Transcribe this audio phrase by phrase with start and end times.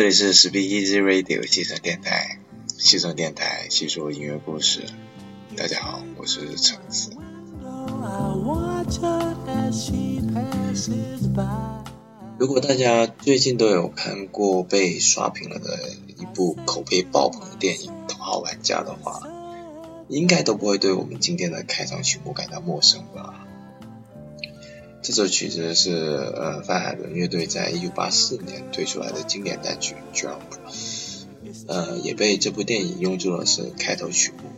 [0.00, 2.38] 这里是 Speak Easy Radio 西城电台，
[2.78, 4.80] 西城电台细说音乐故事。
[5.54, 7.10] 大家好，我是橙子。
[12.38, 15.78] 如果大家最近都有看过被刷屏了的
[16.16, 19.20] 一部口碑爆棚的电影《头号玩家》的话，
[20.08, 23.46] 应该都不会对我们今天的开场曲目感到陌生吧？
[25.02, 30.28] 这首曲子是呃范海伦乐队在一九八四年推出来的经典单曲《Jump》，
[31.68, 34.50] 呃也被这部电影用作了是开头曲目。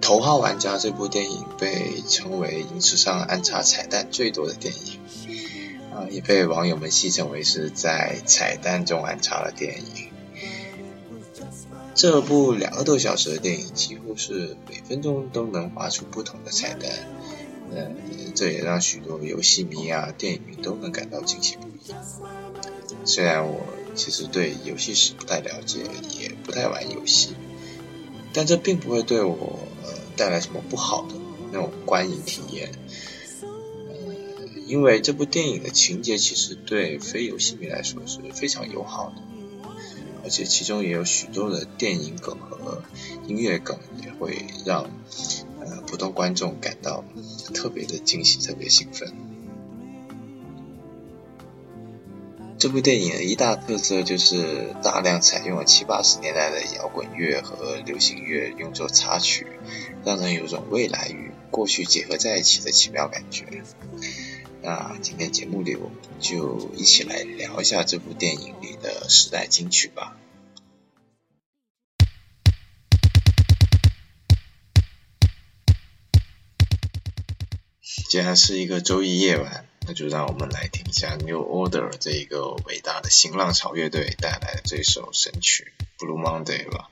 [0.00, 4.98] 头号玩家》这部电影被称为影史上安插彩蛋最多的电影，
[5.94, 10.08] 啊也被网友们戏称为是在彩蛋中安插了电影。
[11.94, 16.90] 这部两个多小时的电影几乎是每分钟都能发出不同的彩蛋。
[17.70, 17.90] 呃，
[18.34, 21.94] 这也让许多游戏迷啊、电影迷都能感到惊喜不已。
[23.04, 23.60] 虽然我
[23.94, 25.80] 其实对游戏史不太了解，
[26.18, 27.30] 也不太玩游戏，
[28.32, 31.14] 但这并不会对我呃带来什么不好的
[31.52, 32.70] 那种观影体验。
[33.42, 39.22] 呃，因为这部电影的情节其实对非游戏迷来说是非常友好的，
[40.24, 42.82] 而且其中也有许多的电影梗和
[43.26, 44.90] 音乐梗，也会让。
[45.88, 47.02] 普通观众感到
[47.54, 49.10] 特别的惊喜，特别兴奋。
[52.58, 59.46] 这部电影的一大特色就是大量采用了七八十年代的摇滚乐和流行乐用作插曲，
[60.04, 63.62] 让人有种未来与过去结合在一起的奇妙感觉。
[64.60, 70.18] 那今天节目里，我们就一起来聊一下这部电影里的时代金曲吧。
[78.08, 86.88] 既然是一个周一夜晚，那就让我们来听一下 New Order 这一个伟大的新浪潮乐队带来的这首神曲《Blue Monday》吧。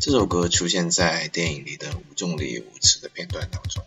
[0.00, 3.84] 这首歌出现在电影里的无重力舞池的片段当中。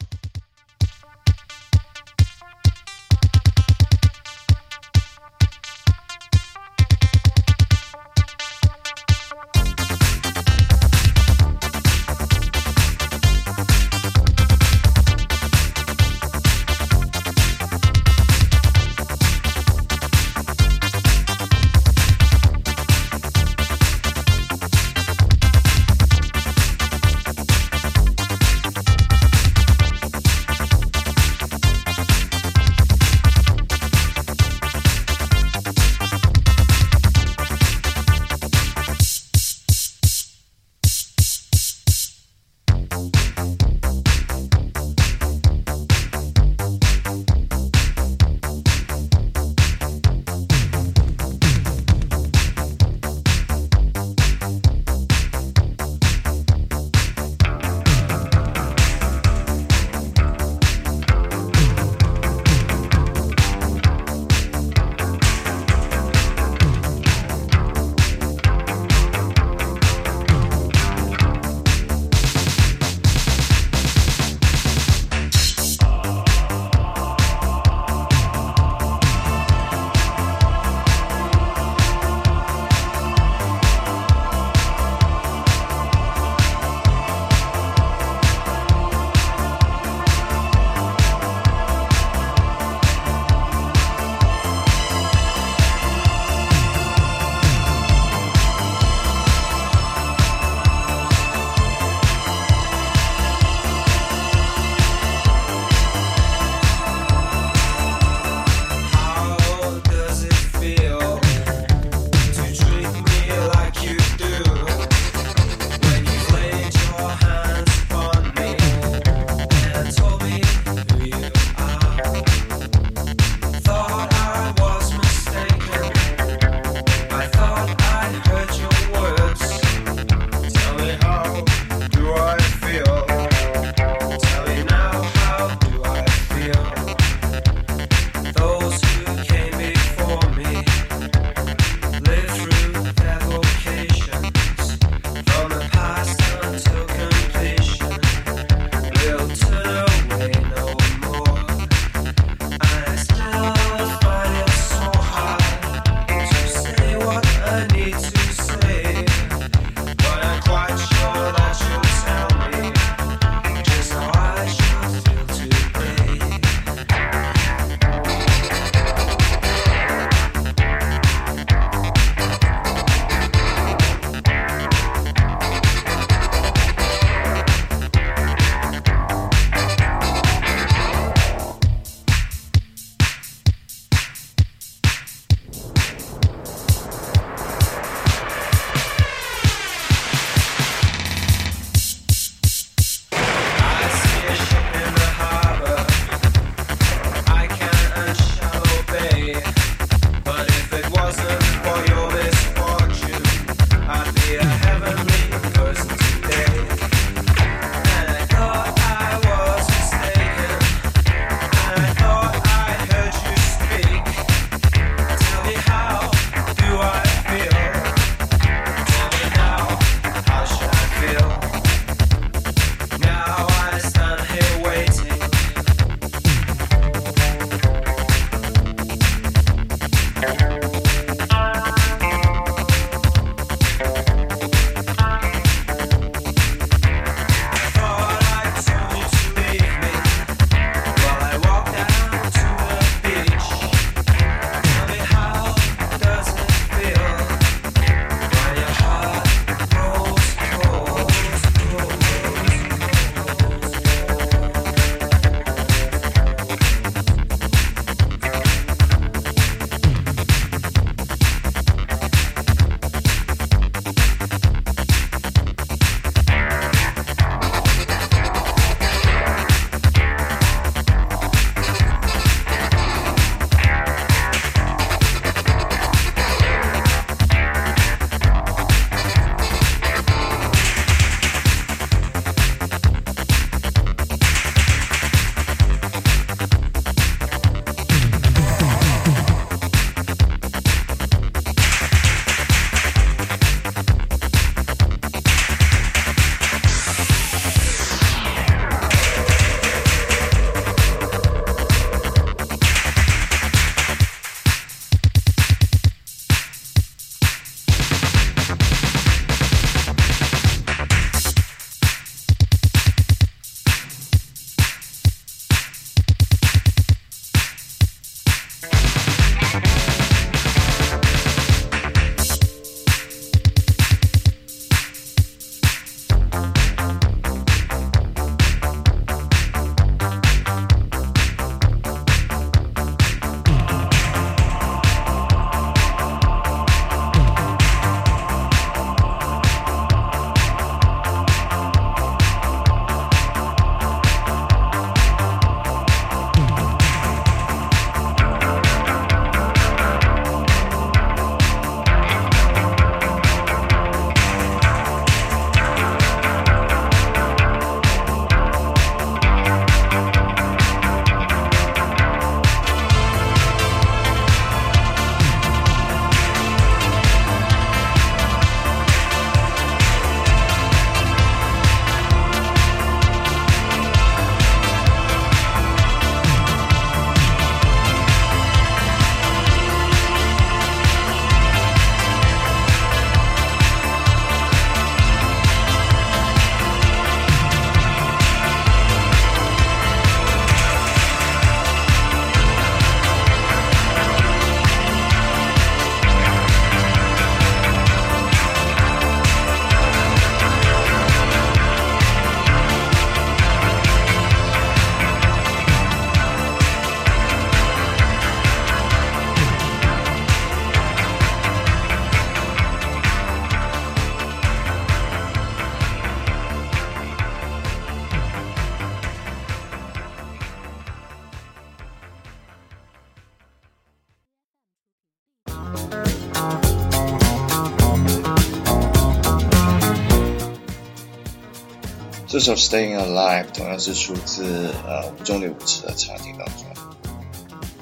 [432.49, 436.65] 首《Staying Alive》同样是出自呃五中六五次的场景当中。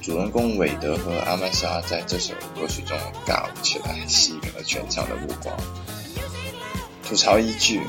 [0.01, 5.55] 主人公韦德和阿曼莎在这首歌曲中尬舞起来，吸引了全场的目光。
[7.01, 7.79] 吐槽一句：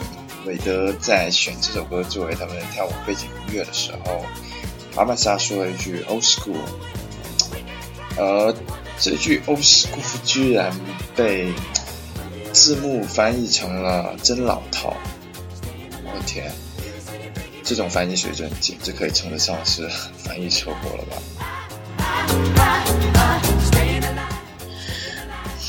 [0.46, 4.24] 韦德在选这首歌作为他们的跳舞背景音乐的时候，
[4.94, 6.60] 阿曼莎说了一句 “old school”，
[8.16, 8.54] 而
[9.00, 10.72] 这句 “old school” 居然
[11.16, 11.52] 被
[12.52, 14.94] 字幕翻译成了“真老套”。
[16.06, 16.52] 我天，
[17.68, 19.86] 这种翻译水准简直可以称得上是
[20.24, 21.18] 翻译车祸了吧！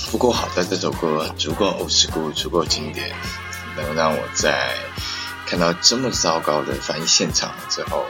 [0.10, 3.12] 不过好在这首歌足够 old school，足够经典，
[3.75, 4.74] 能让我在
[5.46, 8.06] 看到这么糟糕的翻译现场之后，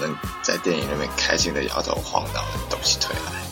[0.00, 3.49] 能在电影里面开心的摇头晃脑，抖起腿来。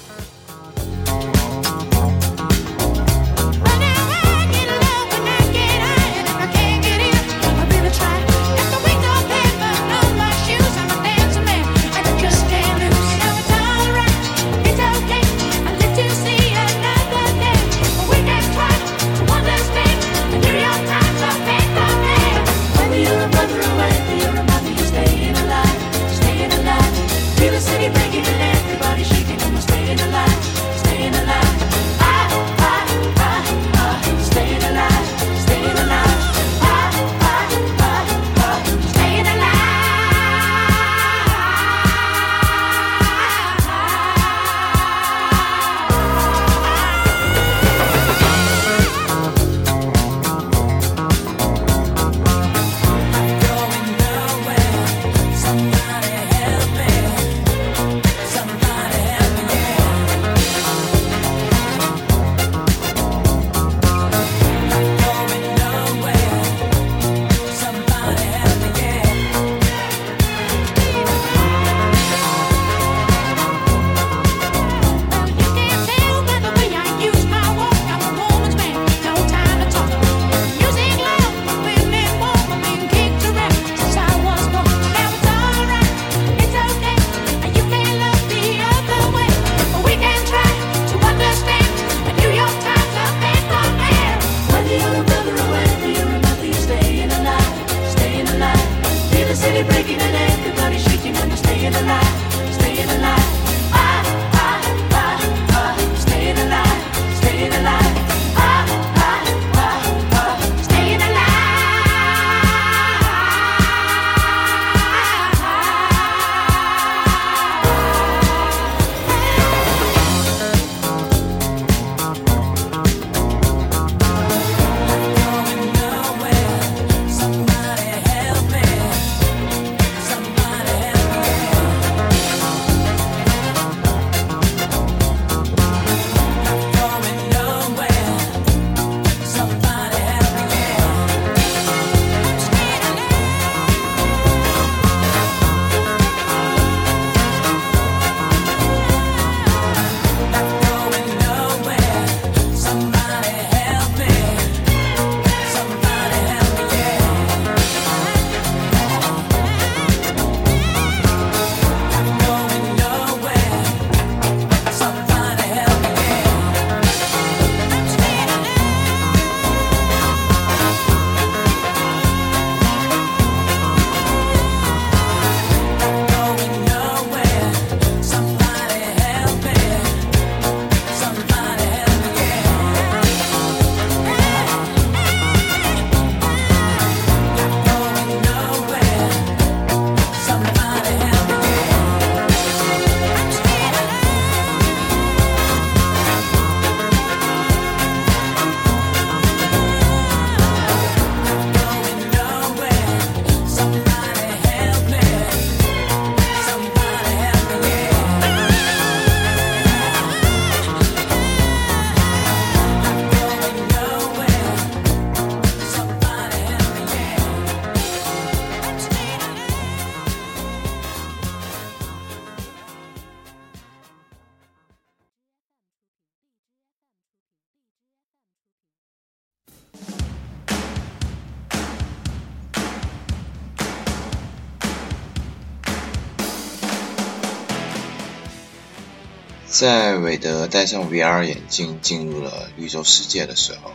[239.49, 243.71] 在韦德戴上 VR 眼镜进入了绿洲世界的时候，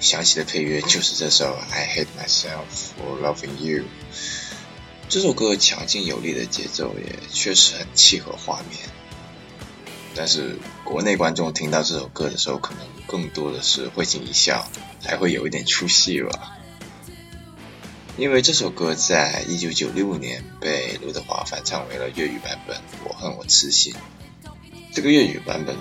[0.00, 3.80] 响起的配乐就是这首《I Hate Myself for Loving You》。
[5.10, 8.88] 这首歌强劲有力的节奏也确实很契合画面，
[10.14, 14.66] 但是国内观众听到这首歌的时候，可能更多的是会心一笑，
[15.04, 16.56] 还会有一点出戏吧。
[18.16, 23.92] 因为这首歌在一九九六年被刘德华翻唱为了粤语版本《我恨我痴心》，
[24.96, 25.76] 这个粤语版本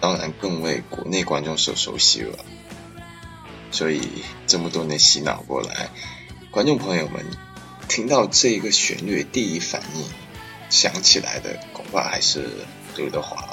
[0.00, 2.38] 当然更为国内观众所熟悉了。
[3.72, 5.88] 所以这么多年洗脑过来，
[6.52, 7.26] 观众朋友们。
[7.88, 10.04] 听到这一个旋律，第一反应
[10.70, 12.48] 想起来的恐怕还是
[12.96, 13.51] 刘德华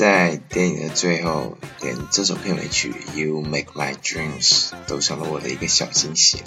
[0.00, 2.90] 在电影的最后，连这首片尾曲
[3.22, 6.42] 《You Make My Dreams》都成了我的一个小惊喜。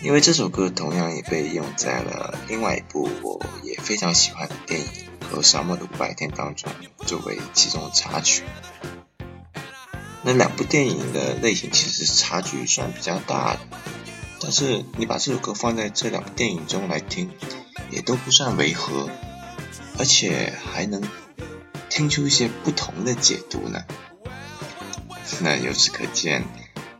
[0.00, 4.86] 因为这首歌同样也被用在了另外一部我也非常喜欢的电影
[5.28, 6.70] 《和沙漠的五百天》当中，
[7.04, 8.44] 作为其中的插曲。
[10.22, 13.60] 那两部电影的类型其实差距算比较大的，
[14.38, 17.28] 但是你把这首歌放在这两部电影中来听，
[17.90, 19.10] 也都不算违和，
[19.98, 21.02] 而且还能。
[21.94, 23.80] 听出一些不同的解读呢？
[25.40, 26.42] 那由此可见，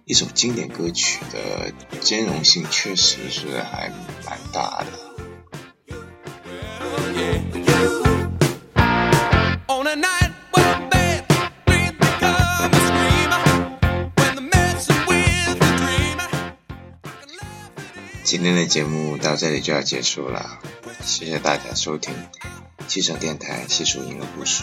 [0.04, 3.90] 一首经典歌曲的兼容性确实是还
[4.24, 4.86] 蛮大的。
[18.22, 20.60] 今天的节目到这里就要结束了，
[21.02, 22.14] 谢谢大家收听
[22.86, 24.62] 汽车电台细数音乐故事，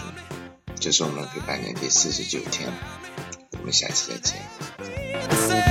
[0.80, 2.72] 这是我们陪伴的第四十九天，
[3.60, 5.71] 我们下期再见。